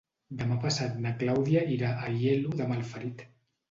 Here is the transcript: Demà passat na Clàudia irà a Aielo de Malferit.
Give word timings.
Demà 0.39 0.57
passat 0.63 0.95
na 1.05 1.13
Clàudia 1.21 1.63
irà 1.77 1.95
a 2.01 2.11
Aielo 2.11 2.59
de 2.61 2.73
Malferit. 2.75 3.29